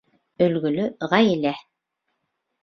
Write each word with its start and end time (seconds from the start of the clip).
Өлгөлө 0.45 0.87
ғаилә! 1.11 1.53